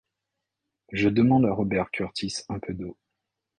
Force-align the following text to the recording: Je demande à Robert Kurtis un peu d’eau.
Je 0.91 1.09
demande 1.09 1.45
à 1.45 1.53
Robert 1.53 1.91
Kurtis 1.91 2.33
un 2.49 2.57
peu 2.57 2.73
d’eau. 2.73 2.97